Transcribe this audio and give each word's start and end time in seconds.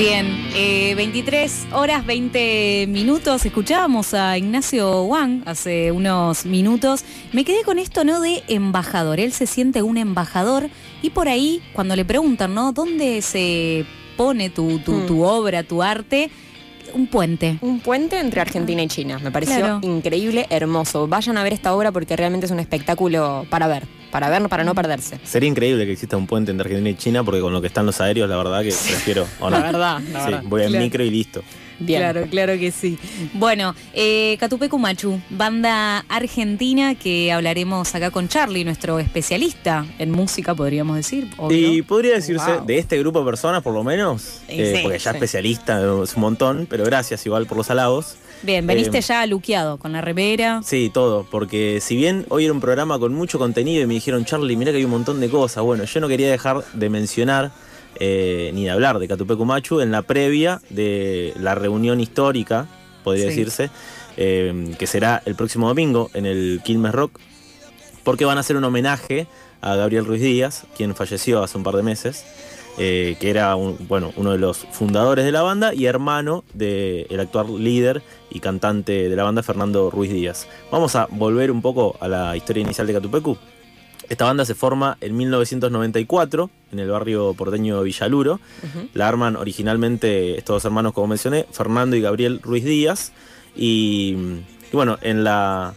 Bien, 0.00 0.48
eh, 0.54 0.94
23 0.96 1.66
horas 1.72 2.06
20 2.06 2.86
minutos. 2.88 3.44
Escuchábamos 3.44 4.14
a 4.14 4.38
Ignacio 4.38 5.02
Wang 5.02 5.42
hace 5.44 5.92
unos 5.92 6.46
minutos. 6.46 7.04
Me 7.34 7.44
quedé 7.44 7.64
con 7.64 7.78
esto, 7.78 8.02
¿no? 8.02 8.22
De 8.22 8.42
embajador. 8.48 9.20
Él 9.20 9.30
se 9.34 9.44
siente 9.44 9.82
un 9.82 9.98
embajador 9.98 10.70
y 11.02 11.10
por 11.10 11.28
ahí, 11.28 11.60
cuando 11.74 11.96
le 11.96 12.06
preguntan, 12.06 12.54
¿no? 12.54 12.72
¿Dónde 12.72 13.20
se 13.20 13.84
pone 14.16 14.48
tu, 14.48 14.78
tu, 14.78 15.02
tu 15.06 15.22
obra, 15.22 15.64
tu 15.64 15.82
arte? 15.82 16.30
Un 16.94 17.06
puente. 17.06 17.58
Un 17.60 17.80
puente 17.80 18.18
entre 18.18 18.40
Argentina 18.40 18.82
y 18.82 18.88
China. 18.88 19.18
Me 19.22 19.30
pareció 19.30 19.58
Claro. 19.58 19.80
increíble, 19.82 20.46
hermoso. 20.48 21.08
Vayan 21.08 21.36
a 21.36 21.42
ver 21.42 21.52
esta 21.52 21.74
obra 21.74 21.92
porque 21.92 22.16
realmente 22.16 22.46
es 22.46 22.52
un 22.52 22.60
espectáculo 22.60 23.44
para 23.50 23.68
ver. 23.68 23.99
Para 24.10 24.28
ver, 24.28 24.48
para 24.48 24.64
no 24.64 24.74
perderse. 24.74 25.18
Sería 25.24 25.48
increíble 25.48 25.86
que 25.86 25.92
exista 25.92 26.16
un 26.16 26.26
puente 26.26 26.50
entre 26.50 26.64
Argentina 26.66 26.90
y 26.90 26.94
China, 26.96 27.22
porque 27.22 27.40
con 27.40 27.52
lo 27.52 27.60
que 27.60 27.68
están 27.68 27.86
los 27.86 28.00
aéreos, 28.00 28.28
la 28.28 28.36
verdad 28.36 28.60
que 28.62 28.70
prefiero. 28.70 29.26
¿o 29.38 29.48
no? 29.50 29.58
La 29.58 29.62
verdad, 29.62 30.00
la 30.12 30.20
Sí, 30.24 30.30
verdad. 30.30 30.42
voy 30.46 30.62
en 30.62 30.68
Claro. 30.70 30.84
micro 30.84 31.04
y 31.04 31.10
listo. 31.10 31.42
Bien. 31.80 32.00
Claro, 32.00 32.26
claro 32.30 32.52
que 32.58 32.70
sí. 32.70 32.98
Bueno, 33.32 33.74
eh, 33.94 34.36
Catupecu 34.38 34.78
Machu, 34.78 35.18
banda 35.30 36.04
argentina 36.08 36.94
que 36.94 37.32
hablaremos 37.32 37.94
acá 37.94 38.10
con 38.10 38.28
Charlie, 38.28 38.64
nuestro 38.64 38.98
especialista 38.98 39.84
en 39.98 40.10
música, 40.10 40.54
podríamos 40.54 40.96
decir. 40.96 41.28
obvio. 41.38 41.72
Y 41.72 41.82
podría 41.82 42.14
decirse, 42.14 42.52
Wow. 42.52 42.66
de 42.66 42.78
este 42.78 42.98
grupo 42.98 43.20
de 43.20 43.24
personas, 43.24 43.62
por 43.62 43.74
lo 43.74 43.82
menos, 43.82 44.40
eh, 44.48 44.74
sí, 44.76 44.82
porque 44.82 44.98
ya 44.98 45.10
sí. 45.10 45.16
especialista 45.16 45.80
es 46.02 46.14
un 46.14 46.20
montón, 46.20 46.66
pero 46.68 46.84
gracias 46.84 47.24
igual 47.26 47.46
por 47.46 47.56
los 47.56 47.70
halagos. 47.70 48.16
Bien, 48.42 48.66
veniste 48.66 48.98
eh, 48.98 49.02
ya 49.02 49.26
luqueado 49.26 49.78
con 49.78 49.92
la 49.92 50.00
remera. 50.00 50.60
Sí, 50.64 50.90
todo, 50.92 51.26
porque 51.30 51.78
si 51.82 51.96
bien 51.96 52.24
hoy 52.30 52.44
era 52.44 52.54
un 52.54 52.60
programa 52.60 52.98
con 52.98 53.12
mucho 53.14 53.38
contenido 53.38 53.82
y 53.82 53.86
me 53.86 53.94
dijeron, 53.94 54.24
Charlie, 54.24 54.56
mira 54.56 54.70
que 54.72 54.78
hay 54.78 54.84
un 54.84 54.90
montón 54.90 55.20
de 55.20 55.28
cosas, 55.28 55.62
bueno, 55.62 55.84
yo 55.84 56.00
no 56.00 56.08
quería 56.08 56.30
dejar 56.30 56.64
de 56.72 56.88
mencionar 56.88 57.52
eh, 57.96 58.50
ni 58.54 58.64
de 58.64 58.70
hablar 58.70 58.98
de 58.98 59.08
Catupecu 59.08 59.44
Machu 59.44 59.80
en 59.80 59.90
la 59.90 60.02
previa 60.02 60.60
de 60.70 61.32
la 61.40 61.54
reunión 61.54 62.00
histórica, 62.00 62.66
podría 63.04 63.24
Sí. 63.24 63.30
decirse, 63.30 63.70
eh, 64.16 64.74
que 64.78 64.86
será 64.86 65.22
el 65.26 65.34
próximo 65.34 65.68
domingo 65.68 66.10
en 66.14 66.26
el 66.26 66.60
Quilmes 66.64 66.92
Rock, 66.92 67.18
porque 68.04 68.24
van 68.24 68.36
a 68.38 68.40
hacer 68.40 68.56
un 68.56 68.64
homenaje 68.64 69.26
a 69.60 69.74
Gabriel 69.76 70.04
Ruiz 70.06 70.22
Díaz, 70.22 70.64
quien 70.76 70.94
falleció 70.94 71.42
hace 71.42 71.58
un 71.58 71.64
par 71.64 71.74
de 71.76 71.82
meses. 71.82 72.24
eh, 72.78 73.16
que 73.20 73.28
era 73.30 73.56
un- 73.56 73.76
bueno, 73.88 74.12
uno 74.16 74.30
de 74.30 74.38
los 74.38 74.58
fundadores 74.70 75.24
de 75.24 75.32
la 75.32 75.42
banda 75.42 75.74
y 75.74 75.84
hermano 75.86 76.44
del 76.54 77.18
actual 77.20 77.62
líder 77.62 78.00
y 78.30 78.38
cantante 78.38 79.08
de 79.08 79.16
la 79.16 79.24
banda, 79.24 79.42
Fernando 79.42 79.90
Ruiz 79.90 80.10
Díaz. 80.12 80.46
Vamos 80.70 80.94
a 80.94 81.06
volver 81.10 81.50
un 81.50 81.60
poco 81.62 81.96
a 82.00 82.06
la 82.08 82.36
historia 82.36 82.62
inicial 82.62 82.86
de 82.86 82.92
Catupecu. 82.94 83.36
Esta 84.10 84.24
banda 84.24 84.44
se 84.44 84.56
forma 84.56 84.98
en 85.00 85.16
1994 85.16 86.50
en 86.72 86.78
el 86.80 86.90
barrio 86.90 87.32
porteño 87.34 87.78
de 87.78 87.84
Villaluro. 87.84 88.34
Ujú. 88.34 88.88
La 88.92 89.06
arman 89.08 89.36
originalmente 89.36 90.36
estos 90.36 90.56
dos 90.56 90.64
hermanos, 90.64 90.92
como 90.92 91.06
mencioné, 91.06 91.46
Fernando 91.52 91.94
y 91.94 92.00
Gabriel 92.00 92.40
Ruiz 92.42 92.64
Díaz. 92.64 93.12
Y, 93.54 94.16
y 94.72 94.72
bueno, 94.72 94.98
en 95.02 95.22
la, 95.22 95.74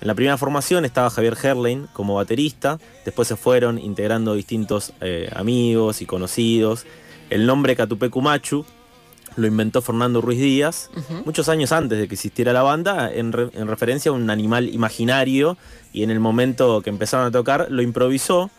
en 0.00 0.08
la 0.08 0.14
primera 0.14 0.38
formación 0.38 0.86
estaba 0.86 1.10
Javier 1.10 1.36
Herlein 1.40 1.86
como 1.92 2.14
baterista. 2.14 2.78
Después 3.04 3.28
se 3.28 3.36
fueron 3.36 3.78
integrando 3.78 4.34
distintos 4.34 4.94
eh, 5.02 5.30
amigos 5.36 6.00
y 6.00 6.06
conocidos. 6.06 6.86
El 7.28 7.44
nombre 7.44 7.76
Catupecu 7.76 8.22
Machu 8.22 8.64
lo 9.36 9.46
inventó 9.46 9.82
Fernando 9.82 10.20
Ruiz 10.20 10.38
Díaz 10.40 10.90
muchos 11.24 11.48
años 11.48 11.72
antes 11.72 11.98
de 11.98 12.08
que 12.08 12.14
existiera 12.14 12.52
la 12.52 12.62
banda, 12.62 13.12
en, 13.12 13.32
re- 13.32 13.50
en 13.54 13.66
referencia 13.68 14.10
a 14.10 14.14
un 14.14 14.30
animal 14.30 14.68
imaginario. 14.72 15.56
Y 15.92 16.02
en 16.02 16.10
el 16.10 16.20
momento 16.20 16.80
que 16.82 16.90
empezaron 16.90 17.26
a 17.26 17.30
tocar, 17.30 17.66
lo 17.70 17.82
improvisó. 17.82 18.50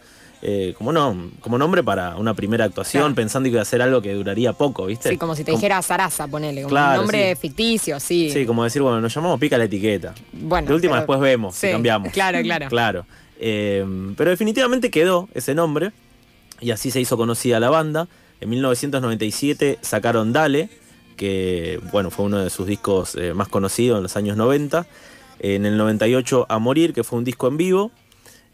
eh, 0.47 0.75
como, 0.77 0.91
no, 0.91 1.31
como 1.39 1.57
nombre 1.57 1.81
para 1.81 2.17
una 2.17 2.33
primera 2.35 2.65
actuación, 2.65 3.01
Claro. 3.03 3.15
pensando 3.15 3.47
que 3.47 3.51
iba 3.53 3.61
a 3.61 3.65
ser 3.65 3.81
algo 3.81 3.99
que 4.01 4.13
duraría 4.13 4.53
poco, 4.53 4.85
¿viste? 4.85 5.09
Sí, 5.09 5.17
como 5.17 5.33
si 5.35 5.43
te 5.43 5.51
Como- 5.51 5.57
dijera 5.59 5.81
Sarasa, 5.81 6.27
ponele. 6.27 6.61
Como 6.63 6.69
Claro, 6.69 6.91
un 6.93 6.97
nombre 7.07 7.33
sí. 7.35 7.41
ficticio, 7.41 7.99
sí. 7.99 8.29
Sí, 8.31 8.45
como 8.45 8.63
decir, 8.63 8.81
bueno, 8.83 9.01
nos 9.01 9.11
llamamos 9.15 9.39
Pica 9.39 9.57
la 9.57 9.63
etiqueta. 9.63 10.13
Bueno, 10.33 10.67
de 10.67 10.73
última 10.75 10.91
pero- 10.91 11.01
después 11.01 11.19
vemos, 11.19 11.55
si 11.55 11.71
cambiamos. 11.71 12.11
Claro, 12.11 12.39
claro. 12.43 12.67
Claro. 12.69 13.05
Eh, 13.39 13.85
pero 14.15 14.29
definitivamente 14.29 14.91
quedó 14.91 15.29
ese 15.33 15.55
nombre 15.55 15.91
y 16.61 16.69
así 16.71 16.91
se 16.91 17.01
hizo 17.01 17.17
conocida 17.17 17.59
la 17.59 17.69
banda. 17.71 18.07
En 18.45 18.51
1997 18.51 19.79
sacaron 19.81 20.31
Dale, 20.31 20.69
que 21.17 21.81
bueno, 21.91 22.11
fue 22.11 22.25
uno 22.25 22.43
de 22.43 22.51
sus 22.51 22.67
discos 22.67 23.15
eh, 23.15 23.33
más 23.33 23.47
conocidos 23.47 23.97
en 23.97 24.03
los 24.03 24.15
años 24.17 24.37
90. 24.37 24.85
En 25.39 25.65
el 25.65 25.77
98 25.77 26.45
A 26.47 26.59
Morir, 26.59 26.93
que 26.93 27.03
fue 27.03 27.17
un 27.17 27.25
disco 27.25 27.47
en 27.47 27.57
vivo. 27.57 27.91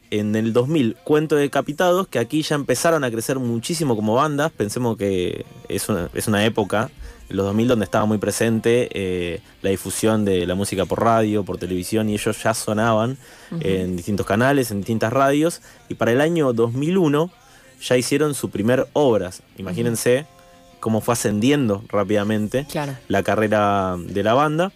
En 0.10 0.34
el 0.38 0.54
2000 0.54 0.96
Cuento 1.04 1.36
de 1.36 1.42
Decapitados, 1.42 2.08
que 2.08 2.20
aquí 2.20 2.42
ya 2.42 2.56
empezaron 2.56 3.04
a 3.04 3.12
crecer 3.12 3.38
muchísimo 3.38 3.98
como 3.98 4.16
bandas. 4.16 4.54
Pensemos 4.54 4.96
que 4.96 5.46
es 5.68 5.90
una, 5.90 6.10
es 6.14 6.26
una 6.30 6.46
época, 6.46 6.90
en 7.30 7.36
los 7.36 7.46
2000, 7.48 7.68
donde 7.68 7.84
estaba 7.84 8.06
muy 8.06 8.18
presente 8.18 8.88
eh, 8.94 9.42
la 9.62 9.72
difusión 9.72 10.24
de 10.24 10.48
la 10.48 10.56
música 10.56 10.86
por 10.86 11.04
radio, 11.04 11.44
por 11.44 11.58
televisión, 11.58 12.10
y 12.10 12.14
ellos 12.14 12.42
ya 12.42 12.54
sonaban 12.54 13.18
en 13.60 13.98
distintos 13.98 14.26
canales, 14.26 14.72
en 14.72 14.78
distintas 14.78 15.12
radios. 15.12 15.62
Y 15.90 15.96
para 15.96 16.14
el 16.14 16.22
año 16.22 16.54
2001 16.54 17.30
ya 17.82 17.98
hicieron 17.98 18.34
su 18.34 18.50
primer 18.50 18.88
obras. 18.94 19.42
Imagínense 19.58 20.26
cómo 20.80 21.02
fue 21.02 21.14
ascendiendo 21.14 21.84
rápidamente 21.90 22.66
Claro. 22.70 22.96
la 23.08 23.24
carrera 23.24 23.96
de 24.00 24.24
la 24.24 24.34
banda. 24.34 24.72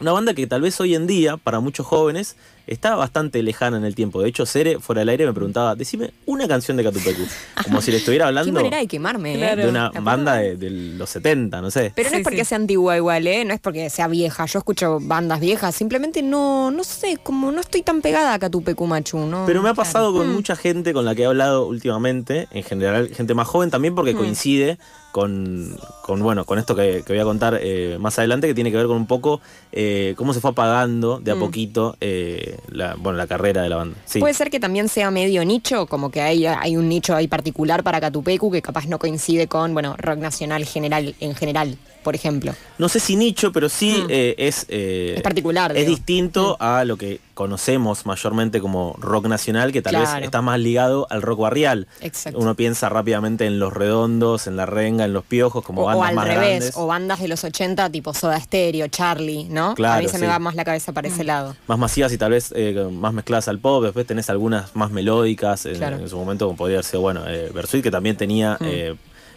Una 0.00 0.12
banda 0.12 0.34
que 0.34 0.46
tal 0.46 0.60
vez 0.62 0.78
hoy 0.80 0.94
en 0.94 1.06
día, 1.06 1.36
para 1.36 1.60
muchos 1.60 1.86
jóvenes, 1.86 2.36
está 2.66 2.94
bastante 2.96 3.42
lejana 3.42 3.76
en 3.76 3.84
el 3.84 3.94
tiempo. 3.94 4.20
De 4.22 4.28
hecho, 4.28 4.44
Cere, 4.46 4.78
fuera 4.80 5.00
del 5.00 5.08
aire, 5.10 5.26
me 5.26 5.32
preguntaba, 5.32 5.74
decime 5.74 6.12
una 6.26 6.48
canción 6.48 6.76
de 6.76 6.84
Catupecu. 6.84 7.22
Como 7.64 7.80
si 7.80 7.90
le 7.90 7.98
estuviera 7.98 8.24
Qué 8.24 8.28
hablando 8.28 8.52
manera 8.52 8.78
de 8.78 8.86
quemarme, 8.86 9.34
¿eh? 9.34 9.38
Claro. 9.38 9.62
de 9.62 9.68
una 9.68 9.90
¿Te 9.90 10.00
banda 10.00 10.34
de, 10.36 10.56
de 10.56 10.70
los 10.70 11.08
70, 11.10 11.60
no 11.60 11.70
sé. 11.70 11.92
Pero 11.94 12.08
no 12.08 12.14
Sí, 12.14 12.20
es 12.20 12.24
porque 12.24 12.38
sí. 12.44 12.44
sea 12.50 12.56
antigua 12.56 12.96
igual, 12.96 13.26
¿eh? 13.26 13.44
No 13.44 13.54
es 13.54 13.60
porque 13.60 13.88
sea 13.90 14.08
vieja. 14.08 14.46
Yo 14.46 14.58
escucho 14.58 14.98
bandas 15.00 15.40
viejas. 15.40 15.74
Simplemente 15.74 16.22
no, 16.22 16.70
no 16.70 16.84
sé, 16.84 17.18
como 17.22 17.52
no 17.52 17.60
estoy 17.60 17.82
tan 17.82 18.00
pegada 18.02 18.34
a 18.34 18.38
Catupecu 18.38 18.86
Machu, 18.86 19.18
¿no? 19.18 19.44
Pero 19.46 19.62
me 19.62 19.68
ha 19.70 19.74
pasado 19.74 20.12
con 20.12 20.28
Mm. 20.28 20.32
mucha 20.32 20.56
gente 20.56 20.92
con 20.92 21.04
la 21.04 21.14
que 21.14 21.22
he 21.22 21.26
hablado 21.26 21.66
últimamente, 21.66 22.48
en 22.52 22.62
general 22.64 23.08
gente 23.14 23.34
más 23.34 23.46
joven 23.48 23.70
también 23.70 23.94
porque 23.94 24.14
Mm. 24.14 24.16
coincide 24.18 24.78
con, 25.12 25.74
con, 26.02 26.20
bueno, 26.22 26.44
con 26.44 26.58
esto 26.58 26.74
que, 26.76 27.02
que 27.06 27.12
voy 27.14 27.20
a 27.20 27.24
contar 27.24 27.58
eh, 27.62 27.96
más 27.98 28.18
adelante, 28.18 28.46
que 28.48 28.54
tiene 28.54 28.70
que 28.70 28.76
ver 28.76 28.86
con 28.86 28.96
un 28.98 29.06
poco 29.06 29.40
eh, 29.72 30.12
cómo 30.16 30.34
se 30.34 30.40
fue 30.40 30.50
apagando 30.50 31.20
de 31.20 31.30
a 31.30 31.34
Mm. 31.36 31.38
poquito 31.38 31.96
eh, 32.00 32.55
la, 32.68 32.94
bueno, 32.98 33.16
la 33.18 33.26
carrera 33.26 33.62
de 33.62 33.68
la 33.68 33.76
banda. 33.76 33.96
Sí. 34.04 34.20
Puede 34.20 34.34
ser 34.34 34.50
que 34.50 34.60
también 34.60 34.88
sea 34.88 35.10
medio 35.10 35.44
nicho, 35.44 35.86
como 35.86 36.10
que 36.10 36.20
hay, 36.20 36.46
hay 36.46 36.76
un 36.76 36.88
nicho 36.88 37.14
ahí 37.14 37.28
particular 37.28 37.82
para 37.82 38.00
Catupecu 38.00 38.50
que 38.50 38.62
capaz 38.62 38.86
no 38.86 38.98
coincide 38.98 39.46
con, 39.48 39.72
bueno, 39.74 39.94
rock 39.98 40.18
nacional 40.18 40.64
general, 40.64 41.14
en 41.20 41.34
general, 41.34 41.76
por 42.02 42.14
ejemplo. 42.14 42.54
No 42.78 42.88
sé 42.88 43.00
si 43.00 43.16
nicho, 43.16 43.52
pero 43.52 43.68
sí 43.68 44.02
Mm. 44.04 44.06
eh, 44.10 44.34
es... 44.38 44.66
eh, 44.68 45.14
Es 45.16 45.22
particular, 45.22 45.72
Es 45.72 45.78
digo. 45.86 45.90
Mm. 45.92 45.94
distinto 45.96 46.56
a 46.60 46.84
lo 46.84 46.96
que 46.96 47.20
conocemos 47.36 48.06
mayormente 48.06 48.62
como 48.62 48.96
rock 48.98 49.26
nacional, 49.26 49.70
que 49.70 49.82
tal 49.82 49.90
Claro. 49.94 50.14
vez 50.16 50.24
está 50.24 50.40
más 50.40 50.58
ligado 50.58 51.06
al 51.10 51.20
rock 51.20 51.40
barrial. 51.40 51.86
Exacto. 52.00 52.38
Uno 52.40 52.54
piensa 52.54 52.88
rápidamente 52.88 53.44
en 53.44 53.58
Los 53.58 53.74
Redondos, 53.74 54.46
en 54.46 54.56
La 54.56 54.64
Renga, 54.64 55.04
en 55.04 55.12
Los 55.12 55.22
Piojos, 55.24 55.62
como 55.62 55.82
O, 55.82 55.84
o 55.84 55.86
bandas 55.88 56.08
al 56.08 56.14
más 56.14 56.24
revés, 56.28 56.46
grandes. 56.48 56.76
o 56.76 56.86
bandas 56.86 57.20
de 57.20 57.28
los 57.28 57.44
80 57.44 57.90
tipo 57.90 58.14
Soda 58.14 58.40
Stereo, 58.40 58.88
Charlie, 58.88 59.44
¿no? 59.50 59.72
a 59.72 59.74
Claro, 59.74 60.02
mí 60.02 60.08
se 60.08 60.18
me 60.18 60.26
va 60.26 60.38
más 60.38 60.54
la 60.54 60.64
cabeza 60.64 60.92
para 60.92 61.08
ese 61.08 61.24
lado. 61.24 61.54
más 61.66 61.78
masivas 61.78 62.10
y 62.12 62.16
tal 62.18 62.30
vez 62.30 62.52
eh, 62.56 62.88
más 62.90 63.12
mezcladas 63.12 63.48
al 63.48 63.58
pop. 63.58 63.84
Después 63.84 64.06
tenés 64.06 64.30
algunas 64.30 64.74
más 64.74 64.90
melódicas. 64.90 65.66
En, 65.66 65.76
Claro. 65.76 65.96
en 65.98 66.08
su 66.08 66.16
momento, 66.16 66.46
como 66.46 66.56
podría 66.56 66.82
ser, 66.82 67.00
bueno, 67.00 67.24
eh, 67.28 67.50
Bersuit, 67.54 67.82
que 67.82 67.90
también 67.90 68.16
tenía 68.16 68.54
Mm. 68.58 68.64
eh, 68.64 68.94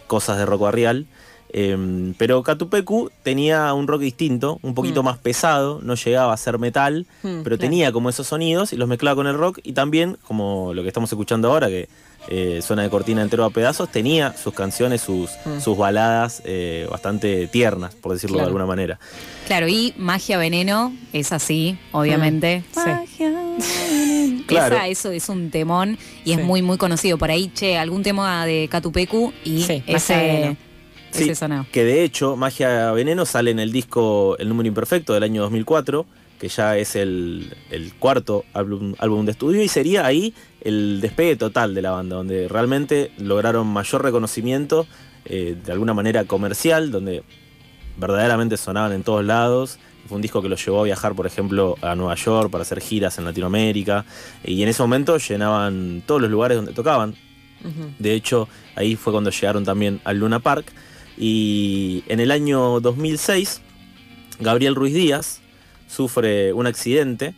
cosas 0.08 0.38
de 0.38 0.46
rock 0.46 0.62
barrial. 0.62 1.06
Eh, 1.52 2.14
pero 2.18 2.44
Catupecu 2.44 3.10
tenía 3.24 3.74
un 3.74 3.88
rock 3.88 4.02
distinto, 4.02 4.60
un 4.62 4.74
poquito 4.76 5.02
Mm. 5.02 5.06
más 5.06 5.18
pesado, 5.18 5.80
no 5.84 5.96
llegaba 5.96 6.34
a 6.34 6.38
ser 6.38 6.60
metal, 6.60 7.08
Mm, 7.24 7.42
pero 7.44 7.44
claro. 7.44 7.58
tenía 7.58 7.92
como 7.92 8.10
esos 8.10 8.28
sonidos 8.28 8.72
y 8.74 8.78
los 8.78 8.88
mezclaba 8.88 9.16
con 9.16 9.28
el 9.28 9.36
rock 9.36 9.60
y 9.64 9.74
también, 9.74 10.18
como 10.28 10.74
lo 10.74 10.82
que 10.84 10.88
estamos 10.90 11.12
escuchando 11.12 11.52
ahora, 11.52 11.68
que 11.68 11.88
eh, 12.28 12.62
suena 12.62 12.84
de 12.84 12.90
cortina 12.90 13.22
entero 13.22 13.46
a 13.46 13.50
pedazos, 13.50 13.90
tenía 13.90 14.36
sus 14.38 14.54
canciones, 14.54 15.02
sus, 15.02 15.32
Mm. 15.46 15.62
sus 15.62 15.78
baladas 15.78 16.42
eh, 16.46 16.86
bastante 16.92 17.48
tiernas, 17.48 17.96
por 17.96 18.12
decirlo 18.14 18.36
Claro. 18.36 18.46
de 18.46 18.50
alguna 18.50 18.66
manera. 18.66 19.00
Claro, 19.48 19.68
y 19.70 19.94
Magia 19.98 20.38
Veneno 20.38 20.94
es 21.14 21.32
así, 21.32 21.78
obviamente. 21.94 22.60
Mm, 22.60 22.80
sí. 22.80 22.90
Magia 22.90 23.30
Veneno. 23.30 23.50
Claro. 24.48 24.76
Esa, 24.76 24.88
eso 24.88 25.12
es 25.12 25.30
un 25.30 25.50
temón 25.52 25.98
y 26.26 26.34
es 26.34 26.44
muy, 26.44 26.62
muy 26.62 26.78
conocido. 26.78 27.18
Por 27.18 27.30
ahí, 27.32 27.52
che, 27.54 27.78
algún 27.78 28.02
tema 28.04 28.46
de 28.46 28.68
Catupecu 28.70 29.32
y 29.46 29.62
Sí, 29.62 29.78
Magia 29.88 29.96
ese, 29.96 30.16
Veneno. 30.18 30.58
Sí. 31.12 31.32
Que 31.72 31.84
de 31.84 32.04
hecho, 32.04 32.36
Magia 32.36 32.92
Veneno 32.92 33.26
sale 33.26 33.52
en 33.52 33.60
el 33.60 33.72
disco 33.72 34.38
El 34.38 34.50
Número 34.50 34.68
Imperfecto 34.68 35.14
del 35.14 35.24
año 35.24 35.42
2004, 35.44 36.06
que 36.40 36.48
ya 36.48 36.78
es 36.78 36.96
el, 36.96 37.56
el 37.70 37.94
cuarto 37.96 38.46
álbum, 38.54 38.96
álbum 39.00 39.26
de 39.26 39.32
estudio, 39.32 39.64
y 39.64 39.68
sería 39.68 40.06
ahí 40.06 40.34
el 40.62 41.02
despegue 41.02 41.36
total 41.36 41.74
de 41.74 41.82
la 41.82 41.92
banda, 41.92 42.16
donde 42.16 42.48
realmente 42.48 43.12
lograron 43.18 43.68
mayor 43.68 44.04
reconocimiento 44.04 44.88
eh, 45.26 45.58
de 45.64 45.72
alguna 45.72 45.94
manera 45.94 46.26
comercial, 46.26 46.92
donde 46.92 47.24
verdaderamente 47.98 48.58
sonaban 48.58 48.94
en 48.94 49.04
todos 49.04 49.24
lados. 49.24 49.80
Fue 50.08 50.16
un 50.16 50.22
disco 50.22 50.42
que 50.42 50.50
los 50.50 50.66
llevó 50.66 50.82
a 50.82 50.84
viajar, 50.84 51.14
por 51.14 51.28
ejemplo, 51.28 51.76
a 51.82 51.94
Nueva 51.96 52.16
York 52.16 52.50
para 52.50 52.64
hacer 52.64 52.82
giras 52.82 53.18
en 53.20 53.26
Latinoamérica. 53.26 54.06
Y 54.44 54.64
en 54.64 54.70
ese 54.70 54.82
momento 54.82 55.18
llenaban 55.18 56.02
todos 56.06 56.22
los 56.22 56.32
lugares 56.32 56.58
donde 56.58 56.74
tocaban. 56.74 57.16
De 58.00 58.14
hecho, 58.14 58.48
ahí 58.76 58.96
fue 58.96 59.12
cuando 59.12 59.30
llegaron 59.30 59.66
también 59.66 60.00
al 60.06 60.18
Luna 60.18 60.40
Park. 60.40 60.72
Y 61.20 62.04
en 62.08 62.22
el 62.22 62.32
año 62.32 62.80
2006, 62.80 63.62
Gabriel 64.40 64.74
Ruiz 64.74 64.94
Díaz 64.94 65.42
sufre 65.88 66.54
un 66.54 66.66
accidente. 66.66 67.36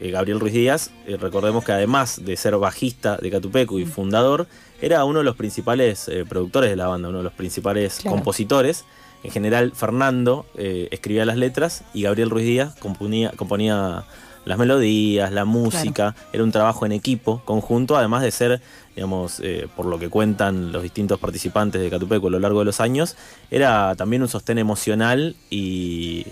Eh, 0.00 0.10
Gabriel 0.10 0.40
Ruiz 0.40 0.52
Díaz, 0.52 0.90
eh, 1.06 1.16
recordemos 1.16 1.64
que 1.64 1.70
además 1.72 2.24
de 2.24 2.36
ser 2.36 2.56
bajista 2.56 3.16
de 3.16 3.30
Catupecu 3.30 3.78
y 3.78 3.86
fundador, 3.86 4.48
era 4.82 5.04
uno 5.04 5.20
de 5.20 5.24
los 5.24 5.36
principales 5.36 6.08
eh, 6.08 6.24
productores 6.28 6.68
de 6.68 6.76
la 6.76 6.88
banda, 6.88 7.08
uno 7.08 7.18
de 7.18 7.24
los 7.24 7.32
principales 7.32 8.00
Claro. 8.00 8.16
compositores. 8.16 8.84
En 9.22 9.30
general, 9.30 9.72
Fernando 9.74 10.46
escribía 10.56 11.24
las 11.24 11.36
letras 11.36 11.82
y 11.94 12.02
Gabriel 12.02 12.30
Ruiz 12.30 12.44
Díaz 12.44 12.76
componía, 12.76 13.32
componía 13.34 14.04
las 14.46 14.56
melodías, 14.58 15.30
la 15.32 15.44
música. 15.44 16.14
Era 16.32 16.42
un 16.44 16.52
trabajo 16.52 16.86
en 16.86 16.92
equipo, 16.92 17.42
conjunto, 17.44 17.96
además 17.96 18.22
de 18.22 18.30
ser, 18.30 18.62
digamos, 18.94 19.40
eh, 19.42 19.66
por 19.76 19.86
lo 19.86 19.98
que 19.98 20.08
cuentan 20.08 20.72
los 20.72 20.82
distintos 20.82 21.18
participantes 21.18 21.80
de 21.82 21.90
Catupecu 21.90 22.28
a 22.28 22.30
lo 22.30 22.38
largo 22.38 22.60
de 22.60 22.64
los 22.64 22.80
años, 22.80 23.16
era 23.50 23.94
también 23.96 24.22
un 24.22 24.28
sostén 24.28 24.58
emocional 24.58 25.36
y. 25.50 26.24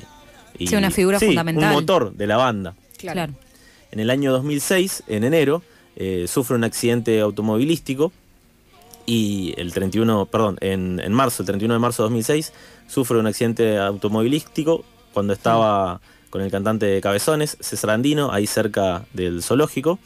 y- 0.58 0.66
Sí, 0.68 0.76
una 0.76 0.90
figura 0.90 1.18
sí, 1.18 1.26
fundamental. 1.26 1.68
Un 1.70 1.74
motor 1.74 2.12
de 2.14 2.26
la 2.26 2.36
banda. 2.36 2.74
Claro. 2.96 3.34
En 3.90 4.00
el 4.00 4.08
año 4.10 4.32
2006, 4.32 5.02
en 5.08 5.24
enero, 5.24 5.62
eh, 5.96 6.26
sufre 6.28 6.56
un 6.56 6.64
accidente 6.64 7.20
automovilístico 7.20 8.12
y 9.06 9.54
el 9.58 9.72
31, 9.72 10.26
perdón, 10.26 10.56
en, 10.60 10.98
en 11.00 11.12
marzo, 11.12 11.42
el 11.42 11.46
31 11.46 11.74
de 11.74 11.80
marzo 11.80 12.02
de 12.02 12.06
2006, 12.06 12.52
sufre 12.88 13.18
un 13.18 13.26
accidente 13.26 13.78
automovilístico 13.78 14.84
cuando 15.12 15.32
estaba 15.32 16.00
con 16.34 16.42
el 16.42 16.50
cantante 16.50 16.84
de 16.86 17.00
Cabezones, 17.00 17.56
César 17.60 17.90
Andino, 17.90 18.32
ahí 18.32 18.48
cerca 18.48 19.04
del 19.12 19.40
zoológico. 19.40 20.00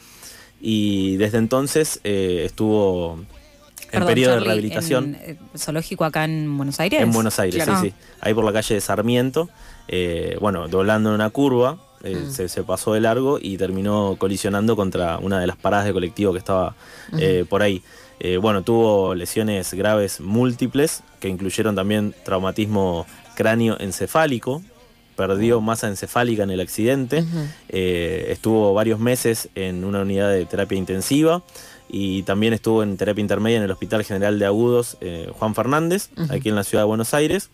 Y 0.61 1.17
desde 1.17 1.39
entonces 1.39 1.99
eh, 2.03 2.43
estuvo 2.45 3.15
en 3.15 3.89
Perdón, 3.89 4.07
periodo 4.09 4.33
Charlie, 4.33 4.43
de 4.47 4.53
rehabilitación. 4.53 5.15
En, 5.15 5.31
eh, 5.31 5.37
zoológico 5.57 6.05
acá 6.05 6.25
en 6.25 6.55
Buenos 6.55 6.79
Aires. 6.79 7.01
En 7.01 7.11
Buenos 7.11 7.39
Aires, 7.39 7.63
Claro. 7.63 7.81
sí, 7.81 7.87
sí. 7.89 7.95
Ahí 8.21 8.35
por 8.35 8.45
la 8.45 8.53
calle 8.53 8.75
de 8.75 8.81
Sarmiento. 8.81 9.49
eh, 9.87 10.37
bueno, 10.39 10.67
doblando 10.67 11.09
en 11.09 11.15
una 11.15 11.31
curva, 11.31 11.79
eh, 12.03 12.15
Mm. 12.27 12.31
se, 12.31 12.47
se 12.47 12.61
pasó 12.61 12.93
de 12.93 12.99
largo 13.01 13.39
y 13.41 13.57
terminó 13.57 14.15
colisionando 14.19 14.75
contra 14.75 15.17
una 15.17 15.39
de 15.39 15.47
las 15.47 15.57
paradas 15.57 15.87
de 15.87 15.93
colectivo 15.93 16.31
que 16.31 16.37
estaba 16.37 16.75
por 17.49 17.63
ahí. 17.63 17.81
Bueno, 18.39 18.61
tuvo 18.61 19.15
lesiones 19.15 19.73
graves 19.73 20.19
múltiples 20.21 21.01
que 21.19 21.27
incluyeron 21.27 21.73
también 21.75 22.13
traumatismo 22.23 23.07
cráneo 23.35 23.77
encefálico. 23.79 24.61
Perdió 25.19 25.59
masa 25.59 25.89
encefálica 25.89 26.43
en 26.43 26.49
el 26.49 26.61
accidente. 26.61 27.25
Eh, 27.67 28.27
estuvo 28.29 28.73
varios 28.73 29.01
meses 29.01 29.49
en 29.53 29.83
una 29.83 30.03
unidad 30.03 30.31
de 30.31 30.45
terapia 30.45 30.77
intensiva 30.77 31.43
y 31.89 32.23
también 32.23 32.53
estuvo 32.53 32.83
en 32.83 32.95
terapia 32.95 33.21
intermedia 33.21 33.57
en 33.57 33.63
el 33.63 33.71
Hospital 33.71 34.05
General 34.05 34.39
de 34.39 34.45
Agudos 34.45 34.95
eh, 35.01 35.29
Juan 35.37 35.55
Fernández, 35.55 36.09
aquí 36.29 36.47
en 36.47 36.55
la 36.55 36.63
ciudad 36.63 36.83
de 36.83 36.87
Buenos 36.87 37.13
Aires, 37.13 37.49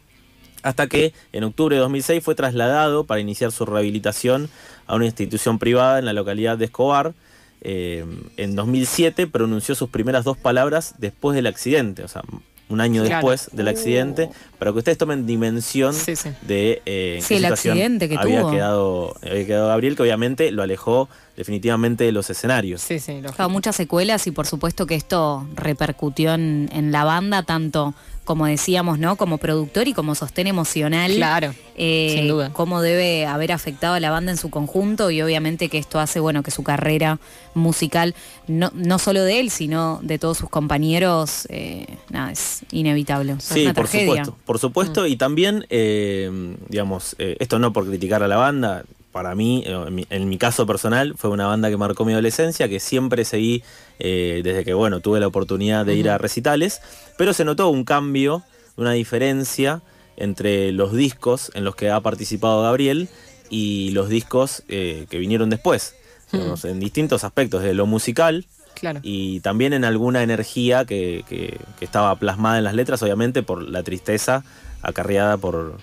hasta 0.61 0.85
que 0.85 1.11
en 1.33 1.43
octubre 1.43 1.75
de 1.75 1.81
2006 1.81 2.23
fue 2.23 2.35
trasladado 2.35 3.05
para 3.05 3.19
iniciar 3.19 3.51
su 3.51 3.65
rehabilitación 3.65 4.47
a 4.85 4.93
una 4.93 5.05
institución 5.05 5.57
privada 5.57 5.97
en 5.97 6.05
la 6.05 6.13
localidad 6.13 6.59
de 6.59 6.65
Escobar. 6.65 7.15
Eh, 7.61 8.05
en 8.37 8.55
2007 8.55 9.25
pronunció 9.25 9.73
sus 9.73 9.89
primeras 9.89 10.23
dos 10.23 10.37
palabras 10.37 10.93
después 10.99 11.35
del 11.35 11.47
accidente, 11.47 12.03
o 12.03 12.07
sea, 12.07 12.21
un 12.69 12.81
año 12.81 13.03
Claro. 13.03 13.17
después 13.27 13.49
del 13.55 13.67
accidente, 13.67 14.29
para 14.57 14.71
que 14.71 14.79
ustedes 14.79 14.97
tomen 14.97 15.25
dimensión 15.27 15.93
Sí, 15.93 16.15
sí. 16.15 16.29
de 16.41 16.81
eh, 16.85 17.15
en 17.17 17.21
Sí, 17.21 17.27
qué 17.29 17.35
el 17.35 17.41
situación 17.43 17.73
accidente 17.73 18.09
que 18.09 18.17
había 18.17 18.41
tuvo. 18.41 18.51
quedado 18.51 19.15
había 19.21 19.45
quedado 19.45 19.67
Gabriel 19.67 19.95
que 19.95 20.01
obviamente 20.01 20.51
lo 20.51 20.63
alejó 20.63 21.07
definitivamente 21.37 22.05
de 22.05 22.11
los 22.11 22.29
escenarios 22.29 22.81
Sí, 22.81 22.99
sí, 22.99 23.13
lógico. 23.15 23.33
Claro, 23.35 23.49
muchas 23.49 23.75
secuelas 23.75 24.25
y 24.27 24.31
por 24.31 24.47
supuesto 24.47 24.87
que 24.87 24.95
esto 24.95 25.47
repercutió 25.55 26.33
en, 26.33 26.69
en 26.71 26.91
la 26.91 27.03
banda, 27.03 27.43
tanto 27.43 27.93
como 28.25 28.45
decíamos, 28.47 28.99
¿no? 28.99 29.15
Como 29.15 29.37
productor 29.37 29.87
y 29.87 29.93
como 29.93 30.13
sostén 30.15 30.47
emocional. 30.47 31.13
Claro, 31.15 31.53
Eh, 31.77 32.13
sin 32.17 32.27
duda. 32.27 32.51
Cómo 32.53 32.81
debe 32.81 33.25
haber 33.25 33.51
afectado 33.51 33.93
a 33.93 33.99
la 33.99 34.09
banda 34.11 34.31
en 34.31 34.37
su 34.37 34.49
conjunto 34.49 35.11
y 35.11 35.21
obviamente 35.21 35.69
que 35.69 35.77
esto 35.77 35.99
hace, 35.99 36.19
bueno, 36.19 36.41
que 36.43 36.51
su 36.51 36.63
carrera 36.63 37.19
musical, 37.53 38.15
no, 38.47 38.71
no 38.73 38.97
solo 38.99 39.23
de 39.23 39.39
él, 39.39 39.49
sino 39.49 39.99
de 40.03 40.17
todos 40.19 40.37
sus 40.37 40.49
compañeros, 40.49 41.47
eh, 41.49 41.85
nada, 42.09 42.31
es 42.31 42.61
inevitable. 42.71 43.33
O 43.33 43.39
sea, 43.39 43.55
es 43.55 43.61
Sí, 43.61 43.65
una 43.65 43.73
por 43.73 43.83
tragedia. 43.87 44.25
supuesto, 44.25 44.37
por 44.45 44.59
supuesto, 44.59 45.07
y 45.07 45.15
también, 45.17 45.65
eh, 45.69 46.55
digamos, 46.69 47.15
eh, 47.19 47.35
esto 47.39 47.59
no 47.59 47.71
por 47.73 47.85
criticar 47.87 48.23
a 48.23 48.27
la 48.27 48.37
banda, 48.37 48.83
para 49.15 49.33
mí, 49.33 49.63
eh, 49.65 50.05
en 50.09 50.27
mi, 50.27 50.37
caso 50.37 50.65
personal, 50.67 51.13
fue 51.17 51.29
una 51.29 51.47
banda 51.47 51.69
que 51.69 51.77
marcó 51.77 52.03
mi 52.03 52.11
adolescencia, 52.11 52.67
que 52.67 52.81
siempre 52.81 53.23
seguí 53.23 53.63
eh, 53.97 54.41
desde 54.43 54.65
que, 54.65 54.73
bueno, 54.73 54.99
tuve 54.99 55.21
la 55.21 55.27
oportunidad 55.27 55.85
de 55.85 55.95
ir 55.95 56.09
a 56.09 56.17
recitales, 56.17 56.81
pero 57.17 57.31
se 57.31 57.45
notó 57.45 57.69
un 57.69 57.85
cambio, 57.85 58.43
una 58.75 58.91
diferencia 58.91 59.81
entre 60.17 60.73
los 60.73 60.91
discos 60.91 61.49
en 61.53 61.63
los 61.63 61.77
que 61.77 61.89
ha 61.89 62.01
participado 62.01 62.61
Gabriel 62.63 63.07
y 63.49 63.91
los 63.91 64.09
discos 64.09 64.63
eh, 64.67 65.05
que 65.09 65.17
vinieron 65.17 65.49
después, 65.49 65.95
digamos, 66.33 66.65
en 66.65 66.81
distintos 66.81 67.23
aspectos, 67.23 67.63
de 67.63 67.73
lo 67.73 67.85
musical, 67.85 68.45
Claro. 68.73 68.99
y 69.01 69.39
también 69.39 69.71
en 69.71 69.85
alguna 69.85 70.23
energía 70.23 70.83
que, 70.83 71.23
que- 71.29 71.57
que 71.79 71.85
estaba 71.85 72.13
plasmada 72.17 72.57
en 72.57 72.65
las 72.65 72.73
letras, 72.73 73.01
obviamente 73.01 73.43
por 73.43 73.63
la 73.63 73.81
tristeza 73.81 74.43
acarreada 74.81 75.37
por, 75.37 75.77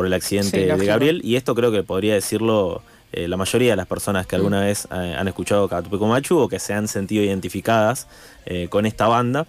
por 0.00 0.06
el 0.06 0.12
Sí, 0.12 0.16
accidente 0.38 0.66
de. 0.66 0.86
Gabriel. 0.86 1.20
Y 1.22 1.36
esto 1.36 1.54
creo 1.54 1.70
que 1.70 1.82
podría 1.82 2.14
decirlo 2.14 2.82
eh, 3.12 3.28
la 3.28 3.36
mayoría 3.36 3.70
de 3.72 3.76
las 3.76 3.86
personas 3.86 4.26
que 4.26 4.36
Mm. 4.36 4.38
alguna 4.38 4.60
vez 4.62 4.86
eh, 4.90 5.14
han 5.18 5.28
escuchado 5.28 5.68
Catupeco 5.68 6.06
Machu 6.06 6.38
o 6.38 6.48
que 6.48 6.58
se 6.58 6.72
han 6.72 6.88
sentido 6.88 7.22
identificadas 7.22 8.06
eh, 8.46 8.68
con 8.70 8.86
esta 8.86 9.08
banda. 9.08 9.46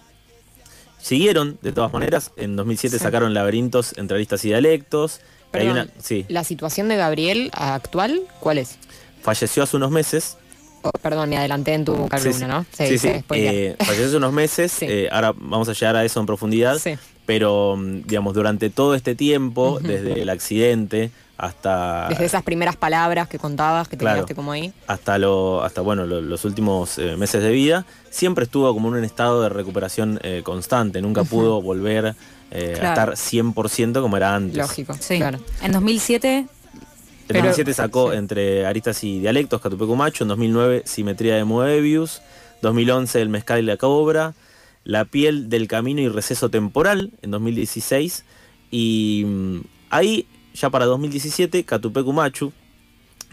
Siguieron, 1.00 1.58
de 1.62 1.72
todas 1.72 1.92
maneras, 1.94 2.32
en 2.38 2.56
2007 2.56 2.98
Sí. 2.98 3.04
sacaron 3.04 3.34
Laberintos 3.34 3.98
entre 3.98 4.16
aristas 4.16 4.44
y 4.46 4.50
dialectos. 4.50 5.20
que 5.52 5.60
hay 5.60 5.68
Perdón, 5.68 5.90
una, 5.94 6.02
sí, 6.04 6.26
¿La 6.30 6.44
situación 6.44 6.88
de 6.90 6.96
Gabriel 6.98 7.50
actual 7.54 8.22
cuál 8.40 8.58
es? 8.58 8.78
falleció 9.22 9.64
hace 9.64 9.78
unos 9.78 9.92
meses, 9.92 10.38
Oh, 10.84 10.90
perdón, 11.00 11.30
me 11.30 11.38
adelanté 11.38 11.76
en 11.76 11.86
tu 11.86 11.94
columna, 11.94 12.20
Sí, 12.20 12.34
sí. 12.34 12.46
¿no? 12.48 12.66
Sí. 12.72 13.08
Eh, 13.36 13.76
falleció 13.78 14.08
hace 14.08 14.18
unos 14.18 14.34
meses. 14.34 14.78
Eh, 14.82 15.08
ahora 15.12 15.32
vamos 15.38 15.70
a 15.70 15.74
llegar 15.74 15.96
a 15.96 16.04
eso 16.04 16.20
en 16.20 16.26
profundidad. 16.26 16.80
Pero, 17.32 17.78
mm, 17.78 18.02
digamos, 18.08 18.34
durante 18.34 18.70
todo 18.70 18.94
este 18.94 19.16
tiempo, 19.16 19.80
desde 19.82 20.22
el 20.22 20.30
accidente 20.30 21.12
hasta, 21.38 22.08
Desde 22.10 22.26
esas 22.26 22.44
primeras 22.44 22.76
palabras 22.76 23.30
que 23.30 23.40
contabas, 23.40 23.88
que 23.88 23.96
te 23.96 24.02
Claro. 24.04 24.18
quedaste 24.18 24.36
como 24.36 24.52
ahí. 24.52 24.74
hasta, 24.86 25.18
lo, 25.18 25.64
hasta 25.64 25.80
bueno, 25.80 26.06
lo- 26.06 26.20
los 26.20 26.44
últimos 26.44 26.98
eh, 26.98 27.16
meses 27.16 27.42
de 27.42 27.52
vida, 27.52 27.86
siempre 28.10 28.44
estuvo 28.44 28.74
como 28.74 28.90
en 28.90 28.96
un 28.96 29.04
estado 29.06 29.42
de 29.44 29.48
recuperación 29.48 30.20
eh, 30.24 30.42
constante. 30.44 31.02
Nunca 31.02 31.24
pudo 31.24 31.62
volver 31.62 32.16
eh, 32.52 32.78
a 32.82 32.90
estar 32.90 33.16
100% 33.16 34.02
como 34.02 34.18
era 34.18 34.36
antes. 34.36 34.58
Lógico. 34.58 34.94
Sí. 35.00 35.16
Claro. 35.18 35.40
En 35.64 35.72
2007, 35.72 36.38
En 36.40 36.48
Pero- 37.28 37.40
2007 37.48 37.74
sacó 37.74 38.12
sí. 38.12 38.18
entre 38.18 38.66
aristas 38.66 39.02
y 39.06 39.20
dialectos 39.22 39.62
Catupecu 39.62 39.96
Macho, 39.96 40.26
en 40.26 40.28
2009 40.28 40.84
Simetría 40.86 41.38
de 41.38 41.46
Moebius, 41.46 42.22
2011 42.62 43.22
El 43.22 43.30
Mezcal 43.30 43.60
y 43.60 43.66
la 43.66 43.78
Cobra, 43.78 44.34
La 44.84 45.06
piel 45.06 45.50
del 45.50 45.68
camino 45.68 46.02
y 46.02 46.08
receso 46.08 46.50
temporal 46.50 47.12
en 47.22 47.32
2016 47.32 48.26
y 48.72 49.24
mm, 49.26 49.60
ahí 49.90 50.28
ya 50.54 50.70
para 50.70 50.86
2017 50.86 51.64
Catupecu 51.64 52.14
Machu 52.14 52.52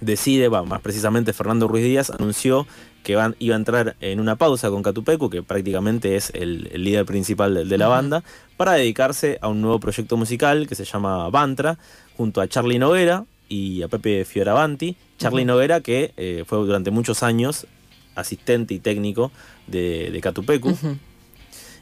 decide, 0.00 0.48
va, 0.48 0.62
más 0.62 0.80
precisamente 0.80 1.32
Fernando 1.32 1.68
Ruiz 1.68 1.84
Díaz 1.84 2.10
anunció 2.10 2.66
que 3.02 3.16
van, 3.16 3.36
iba 3.38 3.54
a 3.54 3.58
entrar 3.58 3.96
en 4.00 4.20
una 4.20 4.36
pausa 4.36 4.70
con 4.70 4.82
Catupecu, 4.82 5.30
que 5.30 5.42
prácticamente 5.42 6.16
es 6.16 6.30
el, 6.34 6.68
el 6.72 6.84
líder 6.84 7.06
principal 7.06 7.54
de, 7.54 7.64
de 7.64 7.78
la 7.78 7.88
banda, 7.88 8.22
para 8.56 8.72
dedicarse 8.72 9.38
a 9.40 9.48
un 9.48 9.62
nuevo 9.62 9.80
proyecto 9.80 10.16
musical 10.16 10.66
que 10.66 10.74
se 10.74 10.84
llama 10.84 11.28
Bantra, 11.30 11.78
junto 12.16 12.40
a 12.40 12.48
Charlie 12.48 12.78
Noguera 12.78 13.24
y 13.48 13.82
a 13.82 13.88
Pepe 13.88 14.24
Fioravanti. 14.24 14.96
Charlie. 15.18 15.44
Noguera, 15.44 15.80
que 15.80 16.12
eh, 16.16 16.44
fue 16.46 16.58
durante 16.58 16.90
muchos 16.90 17.22
años 17.22 17.66
asistente 18.14 18.74
y 18.74 18.78
técnico 18.78 19.32
de, 19.66 20.10
de 20.10 20.20
Catupecu. 20.20 20.76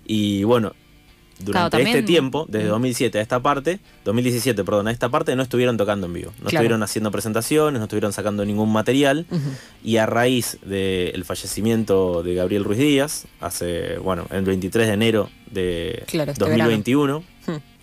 Y 0.06 0.44
bueno, 0.44 0.72
durante 1.38 1.82
este 1.82 2.02
tiempo, 2.02 2.46
desde 2.48 2.66
Mm. 2.68 2.70
2007 2.70 3.18
a 3.18 3.22
esta 3.22 3.40
parte, 3.40 3.78
2017, 4.06 4.64
perdón, 4.64 4.88
a 4.88 4.90
esta 4.90 5.10
parte 5.10 5.36
no 5.36 5.42
estuvieron 5.42 5.76
tocando 5.76 6.06
en 6.06 6.14
vivo. 6.14 6.30
No 6.30 6.34
Claro. 6.44 6.48
estuvieron 6.48 6.82
haciendo 6.82 7.10
presentaciones, 7.10 7.78
no 7.78 7.84
estuvieron 7.84 8.12
sacando 8.14 8.44
ningún 8.44 8.72
material. 8.72 9.26
Y 9.84 9.98
a 9.98 10.06
raíz 10.06 10.58
del 10.64 11.24
fallecimiento 11.24 12.22
de 12.22 12.34
Gabriel 12.34 12.64
Ruiz 12.64 12.78
Díaz, 12.78 13.26
hace, 13.40 13.98
bueno, 13.98 14.26
el 14.30 14.44
23 14.44 14.86
de 14.86 14.92
enero 14.94 15.28
de 15.50 16.04
Claro, 16.06 16.32
este 16.32 16.44
2021, 16.44 17.22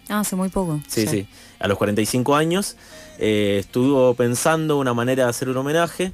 ah, 0.10 0.20
hace 0.20 0.36
muy 0.36 0.50
poco. 0.50 0.82
sí, 0.88 1.02
Sí. 1.02 1.08
sí, 1.08 1.28
a 1.60 1.68
los 1.68 1.78
45 1.78 2.36
años, 2.36 2.76
eh, 3.20 3.58
estuvo 3.60 4.16
pensando 4.16 4.80
una 4.80 4.96
manera 4.96 5.26
de 5.26 5.30
hacer 5.30 5.48
un 5.50 5.58
homenaje 5.58 6.12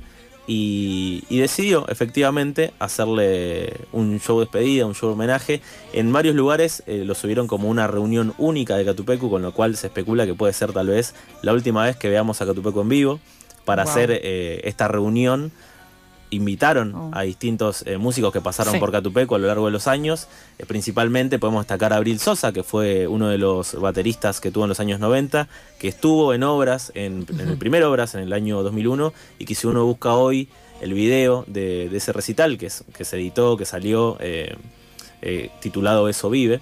y, 0.52 1.24
y 1.30 1.38
decidió 1.38 1.88
efectivamente 1.90 2.74
hacerle 2.80 3.72
un 3.92 4.20
show 4.20 4.40
de 4.40 4.46
despedida, 4.46 4.88
un 4.88 4.96
show 4.96 5.10
de 5.10 5.14
homenaje. 5.14 5.62
En 5.94 6.12
varios 6.12 6.36
lugares 6.36 6.82
eh, 6.88 7.04
lo 7.06 7.14
subieron 7.14 7.46
como 7.46 7.70
una 7.70 7.86
reunión 7.86 8.34
única 8.40 8.76
de 8.76 8.84
Catupecu, 8.84 9.30
con 9.30 9.44
lo 9.44 9.54
cual 9.54 9.78
se 9.78 9.86
especula 9.88 10.26
que 10.26 10.34
puede 10.34 10.54
ser 10.54 10.74
tal 10.74 10.88
vez 10.88 11.14
la 11.44 11.54
última 11.54 11.86
vez 11.86 11.98
que 11.98 12.10
veamos 12.10 12.42
a 12.42 12.48
Catupecu 12.48 12.82
en 12.82 12.90
vivo 12.90 13.20
para 13.64 13.84
Wow. 13.84 13.92
hacer 13.92 14.10
eh, 14.24 14.62
esta 14.64 14.88
reunión 14.88 15.52
invitaron 16.32 16.94
Oh. 16.96 17.12
a 17.14 17.24
distintos 17.24 17.84
eh, 17.88 17.98
músicos 17.98 18.32
que 18.32 18.42
pasaron 18.42 18.74
Sí. 18.74 18.80
por 18.80 18.92
Catupeco 18.92 19.36
a 19.36 19.40
lo 19.40 19.48
largo 19.48 19.66
de 19.66 19.72
los 19.72 19.88
años. 19.88 20.28
Eh, 20.58 20.66
principalmente 20.66 21.40
podemos 21.40 21.62
destacar 21.62 21.94
a 21.94 21.98
Abril 21.98 22.20
Sosa, 22.20 22.52
que 22.52 22.64
fue 22.64 23.08
uno 23.08 23.28
de 23.30 23.38
los 23.38 23.80
bateristas 23.80 24.40
que 24.40 24.52
tuvo 24.52 24.66
en 24.66 24.70
los 24.70 24.80
años 24.80 25.00
90, 25.00 25.48
que 25.80 25.88
estuvo 25.88 26.34
en 26.34 26.44
obras, 26.44 26.92
en, 26.96 27.26
en 27.30 27.40
el 27.50 27.58
primer 27.58 27.84
obras 27.84 28.14
en 28.16 28.22
el 28.22 28.34
año 28.34 28.62
2001, 28.64 29.14
y 29.40 29.46
que 29.46 29.56
si 29.56 29.66
uno 29.68 29.86
busca 29.86 30.14
hoy 30.14 30.48
el 30.82 30.94
video 30.94 31.44
de, 31.48 31.90
de 31.90 31.98
ese 31.98 32.14
recital 32.14 32.58
que, 32.58 32.68
es- 32.68 32.84
que 32.96 33.04
se 33.06 33.18
editó, 33.18 33.58
que 33.58 33.66
salió 33.66 34.18
eh, 34.20 34.56
eh, 35.22 35.50
titulado 35.62 36.08
Eso 36.10 36.30
Vive, 36.30 36.60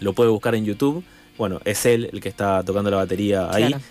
lo 0.00 0.12
puede 0.14 0.30
buscar 0.30 0.54
en 0.54 0.64
YouTube. 0.64 1.04
Bueno, 1.38 1.60
es 1.64 1.86
él 1.86 2.10
el 2.12 2.20
que 2.20 2.28
está 2.28 2.62
tocando 2.64 2.90
la 2.90 2.96
batería 2.98 3.48
ahí. 3.50 3.68
Claro. 3.68 3.82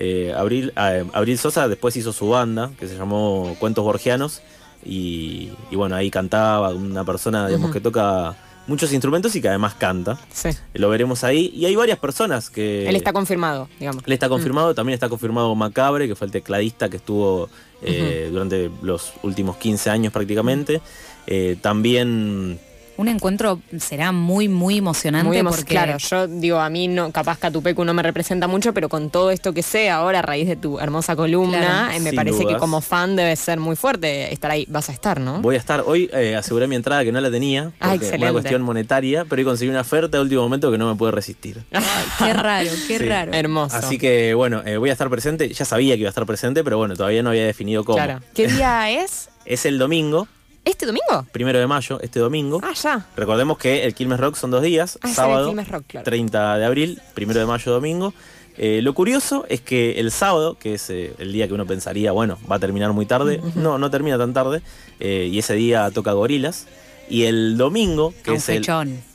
Eh, 0.00 0.32
Abril, 0.36 0.72
ah, 0.76 1.02
Abril 1.12 1.38
Sosa 1.38 1.66
después 1.66 1.96
hizo 1.96 2.12
su 2.12 2.28
banda, 2.28 2.70
que 2.78 2.86
se 2.86 2.96
llamó 2.96 3.56
Cuentos 3.58 3.84
Borgianos, 3.84 4.42
y, 4.84 5.50
y 5.72 5.76
bueno, 5.76 5.96
ahí 5.96 6.08
cantaba 6.08 6.70
una 6.70 7.04
persona 7.04 7.48
digamos, 7.48 7.72
que 7.72 7.80
toca 7.80 8.36
muchos 8.68 8.92
instrumentos 8.92 9.34
y 9.34 9.42
que 9.42 9.48
además 9.48 9.74
canta. 9.74 10.16
Sí. 10.32 10.50
Lo 10.74 10.88
veremos 10.88 11.24
ahí. 11.24 11.50
Y 11.52 11.64
hay 11.64 11.74
varias 11.74 11.98
personas 11.98 12.48
que... 12.48 12.88
Él 12.88 12.94
está 12.94 13.12
confirmado, 13.12 13.68
digamos. 13.80 14.04
Él 14.06 14.12
está 14.12 14.28
confirmado, 14.28 14.72
también 14.74 14.94
está 14.94 15.08
confirmado 15.08 15.52
Macabre, 15.56 16.06
que 16.06 16.14
fue 16.14 16.26
el 16.26 16.32
tecladista 16.32 16.88
que 16.88 16.98
estuvo 16.98 17.48
eh, 17.82 18.28
durante 18.30 18.70
los 18.82 19.14
últimos 19.22 19.56
15 19.56 19.90
años 19.90 20.12
prácticamente. 20.12 20.80
Eh, 21.26 21.56
también 21.60 22.60
Un 22.98 23.06
encuentro 23.08 23.60
será 23.78 24.10
muy, 24.12 24.48
muy 24.48 24.78
emocionante 24.78 25.28
Muy 25.28 25.38
emo- 25.38 25.50
porque 25.50 25.64
Claro, 25.64 25.96
yo 25.98 26.26
digo, 26.26 26.58
a 26.58 26.68
mí 26.68 26.88
no, 26.88 27.12
capaz 27.12 27.38
Catupecu 27.38 27.84
no 27.84 27.94
me 27.94 28.02
representa 28.02 28.48
mucho, 28.48 28.74
pero 28.74 28.88
con 28.88 29.08
todo 29.10 29.30
esto 29.30 29.52
que 29.54 29.62
sé 29.62 29.88
ahora 29.88 30.18
a 30.18 30.22
raíz 30.22 30.48
de 30.48 30.56
tu 30.56 30.80
hermosa 30.80 31.14
columna, 31.14 31.58
Claro. 31.86 31.92
eh, 31.92 32.00
me 32.00 32.10
Sin 32.10 32.16
parece 32.16 32.44
que 32.44 32.56
como 32.56 32.80
fan 32.80 33.14
debe 33.14 33.36
ser 33.36 33.60
muy 33.60 33.76
fuerte 33.76 34.32
estar 34.32 34.50
ahí. 34.50 34.66
Vas 34.68 34.88
a 34.88 34.92
estar, 34.92 35.20
¿no? 35.20 35.40
Voy 35.40 35.54
a 35.54 35.58
estar, 35.58 35.84
hoy 35.86 36.10
eh, 36.12 36.34
aseguré 36.34 36.66
mi 36.66 36.74
entrada 36.74 37.04
que 37.04 37.12
no 37.12 37.20
la 37.20 37.30
tenía, 37.30 37.70
Ah, 37.78 37.90
porque 37.90 37.94
excelente. 38.06 38.24
una 38.24 38.32
cuestión 38.32 38.62
monetaria, 38.62 39.24
pero 39.26 39.38
hoy 39.40 39.44
conseguí 39.44 39.70
una 39.70 39.82
oferta 39.82 40.16
de 40.16 40.22
último 40.24 40.42
momento 40.42 40.70
que 40.72 40.78
no 40.78 40.88
me 40.92 40.96
pude 40.98 41.12
resistir. 41.12 41.62
Ay, 41.72 41.84
qué 42.18 42.32
raro, 42.32 42.70
qué 42.88 42.98
Sí. 42.98 43.04
raro. 43.06 43.32
Hermoso. 43.32 43.76
Así 43.76 43.96
que 43.96 44.34
bueno, 44.34 44.62
eh, 44.66 44.76
voy 44.76 44.90
a 44.90 44.92
estar 44.92 45.08
presente, 45.08 45.48
ya 45.54 45.64
sabía 45.64 45.94
que 45.94 46.00
iba 46.00 46.08
a 46.08 46.10
estar 46.10 46.26
presente, 46.26 46.64
pero 46.64 46.78
bueno, 46.78 46.96
todavía 46.96 47.22
no 47.22 47.30
había 47.30 47.46
definido 47.46 47.84
cómo. 47.84 47.96
Claro. 47.98 48.20
¿Qué 48.34 48.48
día 48.48 48.90
es? 48.90 49.28
Es 49.44 49.64
el 49.66 49.78
domingo, 49.78 50.26
¿Este 50.68 50.84
domingo? 50.86 51.26
primero 51.32 51.58
de 51.58 51.66
mayo, 51.66 51.98
este 52.02 52.20
domingo. 52.20 52.60
Ah, 52.62 52.74
ya. 52.74 53.06
Recordemos 53.16 53.56
que 53.58 53.84
el 53.84 53.94
Quilmes 53.94 54.20
Rock 54.20 54.36
son 54.36 54.50
dos 54.50 54.62
días, 54.62 54.98
Ah, 55.02 55.08
el 55.08 55.14
sábado 55.14 55.54
Rock, 55.70 55.84
claro. 55.86 56.04
30 56.04 56.58
de 56.58 56.64
abril, 56.66 57.00
primero 57.14 57.40
de 57.40 57.46
mayo, 57.46 57.72
domingo. 57.72 58.12
Eh, 58.58 58.80
lo 58.82 58.92
curioso 58.92 59.46
es 59.48 59.60
que 59.60 60.00
el 60.00 60.10
sábado, 60.10 60.56
que 60.58 60.74
es 60.74 60.90
eh, 60.90 61.14
el 61.18 61.32
día 61.32 61.46
que 61.48 61.54
uno 61.54 61.64
pensaría, 61.64 62.12
bueno, 62.12 62.38
va 62.50 62.56
a 62.56 62.58
terminar 62.58 62.92
muy 62.92 63.06
tarde, 63.06 63.40
no, 63.54 63.78
no 63.78 63.90
termina 63.90 64.18
tan 64.18 64.32
tarde, 64.34 64.62
eh, 65.00 65.28
y 65.30 65.38
ese 65.38 65.54
día 65.54 65.90
toca 65.90 66.12
Gorilas. 66.12 66.66
Y 67.08 67.24
el 67.24 67.56
domingo, 67.56 68.12
que 68.22 68.32
un 68.32 68.36
es 68.36 68.48
el, 68.50 68.66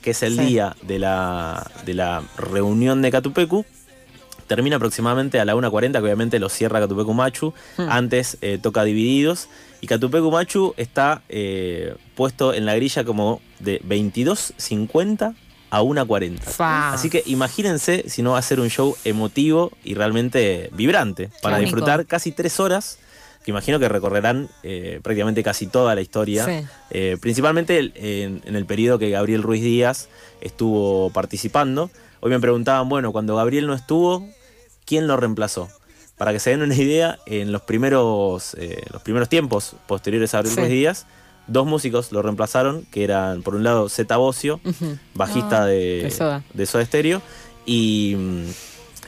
que 0.02 0.12
es 0.12 0.24
el 0.24 0.36
Sí. 0.38 0.46
día 0.46 0.76
de 0.82 0.98
la, 0.98 1.70
de 1.86 1.94
la 1.94 2.24
reunión 2.38 3.04
de 3.04 3.12
Catupecu, 3.12 3.66
termina 4.48 4.78
aproximadamente 4.78 5.40
a 5.40 5.46
la 5.46 5.56
1.40, 5.56 5.92
que 5.92 5.98
obviamente 6.00 6.40
lo 6.40 6.50
cierra 6.50 6.80
Catupecu 6.80 7.14
Machu. 7.14 7.54
Hmm. 7.78 7.90
Antes 7.90 8.38
eh, 8.42 8.60
toca 8.62 8.84
Divididos. 8.84 9.50
Y 9.82 9.88
Catupecu 9.88 10.32
Machu 10.32 10.74
está 10.78 11.22
eh, 11.30 11.96
puesto 12.16 12.54
en 12.54 12.66
la 12.66 12.76
grilla 12.76 13.04
como 13.04 13.42
de 13.60 13.82
22.50 13.82 15.36
a 15.70 15.82
1.40. 15.82 16.40
Fa. 16.40 16.94
Así 16.94 17.10
que 17.10 17.24
imagínense 17.26 18.06
si 18.08 18.22
no 18.22 18.32
va 18.32 18.38
a 18.38 18.42
ser 18.42 18.60
un 18.60 18.70
show 18.70 18.96
emotivo 19.04 19.72
y 19.84 19.96
realmente 19.96 20.70
vibrante 20.74 21.32
para 21.42 21.58
disfrutar 21.58 22.06
casi 22.06 22.32
tres 22.32 22.60
horas. 22.60 23.00
Que 23.44 23.52
imagino 23.52 23.78
que 23.78 23.90
recorrerán 23.90 24.48
eh, 24.64 25.02
prácticamente 25.04 25.44
casi 25.44 25.68
toda 25.68 25.96
la 25.96 26.02
historia. 26.02 26.46
Sí. 26.46 26.66
Eh, 26.92 27.18
principalmente 27.20 27.78
en, 27.78 28.42
en 28.46 28.56
el 28.56 28.66
periodo 28.66 29.00
que 29.00 29.10
Gabriel 29.10 29.44
Ruiz 29.44 29.62
Díaz 29.62 30.08
estuvo 30.40 31.10
participando. 31.10 31.90
Hoy 32.26 32.30
me 32.30 32.40
preguntaban, 32.40 32.88
bueno, 32.88 33.12
cuando 33.12 33.36
Gabriel 33.36 33.68
no 33.68 33.74
estuvo, 33.74 34.26
¿quién 34.86 35.08
lo 35.08 35.18
reemplazó? 35.18 35.68
Para 36.18 36.32
que 36.32 36.40
se 36.40 36.52
den 36.52 36.62
una 36.62 36.74
idea, 36.74 37.20
en 37.26 37.52
los 37.52 37.64
primeros, 37.64 38.54
eh, 38.58 38.82
los 38.94 39.02
primeros 39.02 39.28
tiempos 39.28 39.76
posteriores 39.88 40.34
a 40.34 40.38
Gabriel 40.38 40.56
Sí. 40.56 40.62
Ruiz 40.62 40.72
Díaz, 40.72 41.06
dos 41.48 41.68
músicos 41.68 42.14
lo 42.14 42.22
reemplazaron, 42.22 42.86
que 42.92 43.04
eran 43.04 43.42
por 43.44 43.56
un 43.56 43.64
lado 43.66 43.90
Zeta 43.90 44.16
Bocio, 44.16 44.62
bajista 45.14 45.64
Ah. 45.64 45.66
de, 45.66 46.04
De 46.04 46.12
Soda. 46.12 46.44
de 46.54 46.66
Soda 46.66 46.86
Stereo, 46.86 47.22
y, 47.66 48.16
mm, 48.18 48.44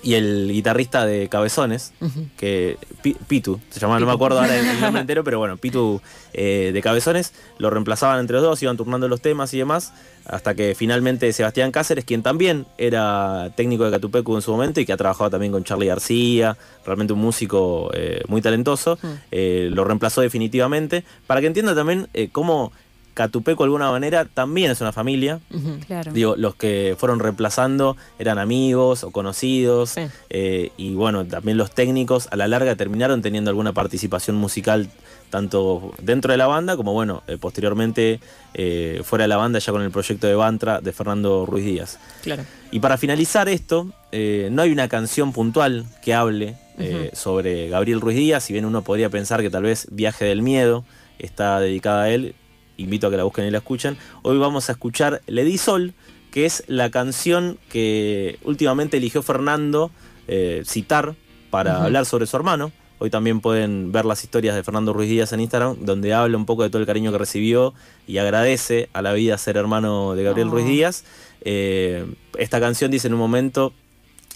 y 0.06 0.14
el 0.14 0.50
guitarrista 0.54 1.06
de 1.06 1.28
Cabezones, 1.30 1.92
que 2.38 2.78
Pi- 3.02 3.16
Pitu, 3.28 3.60
se 3.72 3.80
llamaba, 3.80 4.00
no 4.00 4.06
me 4.06 4.12
acuerdo 4.12 4.40
ahora 4.40 4.56
el, 4.58 4.80
nombre 4.80 5.02
entero, 5.02 5.24
pero 5.24 5.40
bueno, 5.40 5.58
Pitu 5.58 6.00
eh, 6.34 6.70
de 6.74 6.82
Cabezones, 6.82 7.34
lo 7.58 7.70
reemplazaban 7.72 8.20
entre 8.20 8.36
los 8.36 8.44
dos, 8.44 8.62
iban 8.62 8.78
turnando 8.78 9.08
los 9.08 9.20
temas 9.22 9.52
y 9.56 9.58
demás, 9.58 9.94
hasta 10.26 10.54
que 10.54 10.76
finalmente 10.76 11.34
Sebastián 11.34 11.72
Cáceres, 11.72 12.06
quien 12.06 12.22
también 12.22 12.68
era 12.78 13.52
técnico 13.58 13.84
de 13.86 13.92
Catupecu 13.92 14.36
en 14.36 14.42
su 14.44 14.52
momento 14.52 14.80
y 14.80 14.86
que 14.86 14.94
ha 14.94 14.98
trabajado 14.98 15.30
también 15.32 15.52
con 15.52 15.64
Charlie 15.64 15.88
García, 15.88 16.56
realmente 16.86 17.14
un 17.14 17.20
músico 17.20 17.90
eh, 17.94 18.22
muy 18.28 18.42
talentoso, 18.42 19.00
Mm. 19.02 19.08
eh, 19.32 19.70
lo 19.72 19.84
reemplazó 19.86 20.22
definitivamente, 20.22 21.04
para 21.28 21.42
que 21.42 21.48
entienda 21.48 21.74
también 21.74 22.08
cómo 22.32 22.72
Catupecu 23.16 23.64
de 23.64 23.66
alguna 23.66 23.90
manera 23.90 24.26
también 24.26 24.70
es 24.70 24.82
una 24.82 24.92
familia. 24.92 25.40
Claro. 25.88 26.12
Digo, 26.12 26.36
los 26.36 26.54
que 26.54 26.96
fueron 27.00 27.20
reemplazando 27.20 27.98
eran 28.20 28.38
amigos 28.38 29.04
o 29.04 29.10
conocidos. 29.10 29.90
Sí. 29.92 30.02
eh, 30.30 30.72
y 30.78 30.94
bueno, 30.94 31.26
también 31.26 31.58
los 31.58 31.72
técnicos 31.72 32.28
a 32.30 32.36
la 32.36 32.48
larga 32.48 32.76
terminaron 32.76 33.24
teniendo 33.24 33.50
alguna 33.50 33.74
participación 33.74 34.36
musical 34.36 34.90
tanto 35.30 35.94
dentro 36.02 36.32
de 36.32 36.38
la 36.38 36.48
banda 36.48 36.78
como 36.78 36.94
bueno, 36.94 37.24
eh, 37.28 37.38
posteriormente 37.38 38.20
eh, 38.54 39.02
fuera 39.04 39.24
de 39.24 39.28
la 39.28 39.38
banda 39.38 39.60
ya 39.60 39.72
con 39.72 39.82
el 39.82 39.92
proyecto 39.92 40.28
de 40.28 40.36
Bantra 40.36 40.82
de 40.82 40.94
Fernando 40.94 41.46
Ruiz 41.46 41.66
Díaz. 41.66 42.00
Claro. 42.22 42.44
Y 42.72 42.80
para 42.80 42.98
finalizar 42.98 43.50
esto, 43.50 43.88
eh, 44.12 44.50
no 44.52 44.62
hay 44.62 44.72
una 44.72 44.88
canción 44.88 45.34
puntual 45.34 45.86
que 46.04 46.14
hable 46.14 46.56
eh, 46.78 47.10
sobre 47.14 47.70
Gabriel 47.70 48.02
Ruiz 48.02 48.18
Díaz, 48.18 48.44
si 48.44 48.54
bien 48.54 48.66
uno 48.66 48.82
podría 48.82 49.10
pensar 49.10 49.42
que 49.42 49.50
tal 49.50 49.64
vez 49.64 49.88
Viaje 49.92 50.26
del 50.26 50.42
Miedo 50.42 50.84
está 51.20 51.60
dedicada 51.60 52.04
a 52.04 52.10
él, 52.10 52.36
invito 52.78 53.08
a 53.08 53.12
que 53.12 53.18
la 53.18 53.24
busquen 53.24 53.46
y 53.46 53.52
la 53.52 53.60
escuchen. 53.60 53.98
Hoy 54.22 54.38
vamos 54.38 54.70
a 54.70 54.74
escuchar 54.74 55.22
Le 55.28 55.44
di 55.44 55.58
Sol, 55.58 55.94
que 56.32 56.46
es 56.46 56.64
la 56.68 56.92
canción 56.92 57.58
que 57.70 58.40
últimamente 58.44 58.98
eligió 58.98 59.22
Fernando 59.22 59.92
eh, 60.28 60.64
citar 60.66 61.16
para 61.50 61.84
hablar 61.84 62.06
sobre 62.06 62.26
su 62.26 62.36
hermano. 62.36 62.72
Hoy 62.98 63.10
también 63.10 63.42
pueden 63.42 63.92
ver 63.92 64.06
las 64.06 64.24
historias 64.24 64.56
de 64.56 64.64
Fernando 64.64 64.94
Ruiz 64.94 65.10
Díaz 65.10 65.34
en 65.34 65.42
Instagram, 65.42 65.78
donde 65.82 66.14
habla 66.14 66.38
un 66.38 66.46
poco 66.46 66.64
de 66.64 66.70
todo 66.70 66.80
el 66.80 66.86
cariño 66.86 67.12
que 67.12 67.18
recibió 67.18 67.74
y 68.08 68.18
agradece 68.18 68.90
a 68.94 69.02
la 69.02 69.14
vida 69.14 69.38
ser 69.38 69.58
hermano 69.58 70.16
de 70.16 70.24
Gabriel 70.24 70.48
Oh. 70.48 70.52
Ruiz 70.52 70.66
Díaz. 70.66 71.04
Eh, 71.42 72.06
esta 72.38 72.60
canción 72.60 72.92
dice 72.92 73.08
en 73.08 73.14
un 73.14 73.20
momento, 73.20 73.74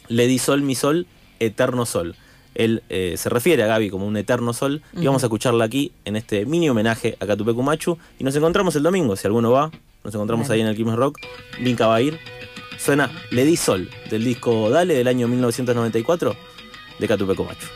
le 0.10 0.27
di 0.27 0.39
sol, 0.39 0.62
mi 0.62 0.75
sol, 0.75 1.08
eterno 1.39 1.86
sol. 1.86 2.15
Él 2.56 2.84
eh, 2.89 3.15
se 3.18 3.29
refiere 3.29 3.63
a 3.63 3.68
Gaby 3.68 3.89
como 3.89 4.06
un 4.06 4.18
eterno 4.18 4.53
sol 4.53 4.82
y 4.96 5.06
vamos 5.06 5.24
a 5.24 5.27
escucharla 5.27 5.65
aquí 5.65 5.91
en 6.06 6.15
este 6.15 6.46
mini 6.46 6.70
homenaje 6.70 7.18
a 7.20 7.25
Catupecu 7.25 7.62
Machu 7.63 7.98
y 8.20 8.24
nos 8.24 8.36
encontramos 8.36 8.75
el 8.75 8.84
domingo, 8.84 9.15
si 9.15 9.27
alguno 9.27 9.51
va, 9.51 9.72
nos 10.03 10.13
encontramos 10.13 10.48
Dale. 10.48 10.56
ahí 10.56 10.62
en 10.62 10.68
el 10.68 10.75
Quilmes 10.75 10.96
Rock, 10.96 11.20
Vinca 11.62 11.88
va 11.88 11.96
a 11.96 12.01
ir. 12.01 12.20
Suena 12.77 13.12
Le 13.32 13.44
di 13.44 13.58
sol 13.58 13.89
del 14.10 14.24
disco 14.24 14.70
Dale 14.70 14.94
del 14.94 15.08
año 15.08 15.27
1994 15.27 16.36
de 17.00 17.08
Catupecu 17.08 17.44
Machu. 17.44 17.68